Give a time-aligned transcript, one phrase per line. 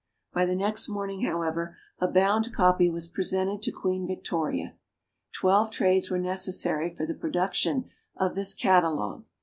[0.33, 4.73] By the next morning, however, a bound copy was presented to Queen Victoria.
[5.31, 9.27] Twelve trades were necessary for the production of this catalogue.